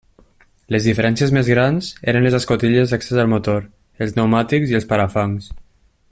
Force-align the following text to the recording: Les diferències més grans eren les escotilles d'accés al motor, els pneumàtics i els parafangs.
Les 0.75 0.87
diferències 0.87 1.33
més 1.37 1.51
grans 1.53 1.89
eren 2.13 2.25
les 2.27 2.37
escotilles 2.39 2.95
d'accés 2.95 3.21
al 3.25 3.31
motor, 3.37 3.69
els 4.05 4.17
pneumàtics 4.19 4.73
i 4.75 4.79
els 4.81 4.89
parafangs. 4.95 5.53